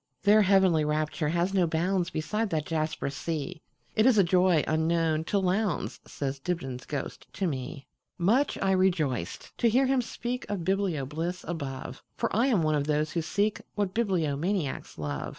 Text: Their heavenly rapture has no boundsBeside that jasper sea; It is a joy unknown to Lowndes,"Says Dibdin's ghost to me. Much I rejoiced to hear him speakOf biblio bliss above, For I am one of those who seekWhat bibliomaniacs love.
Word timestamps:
Their 0.23 0.41
heavenly 0.41 0.83
rapture 0.83 1.29
has 1.29 1.53
no 1.53 1.67
boundsBeside 1.67 2.49
that 2.49 2.65
jasper 2.65 3.11
sea; 3.11 3.61
It 3.95 4.07
is 4.07 4.17
a 4.17 4.23
joy 4.23 4.63
unknown 4.67 5.25
to 5.25 5.37
Lowndes,"Says 5.37 6.39
Dibdin's 6.39 6.87
ghost 6.87 7.27
to 7.33 7.45
me. 7.45 7.85
Much 8.17 8.57
I 8.63 8.71
rejoiced 8.71 9.55
to 9.59 9.69
hear 9.69 9.85
him 9.85 10.01
speakOf 10.01 10.63
biblio 10.63 11.07
bliss 11.07 11.45
above, 11.47 12.01
For 12.17 12.35
I 12.35 12.47
am 12.47 12.63
one 12.63 12.73
of 12.73 12.87
those 12.87 13.11
who 13.11 13.19
seekWhat 13.21 13.93
bibliomaniacs 13.93 14.97
love. 14.97 15.29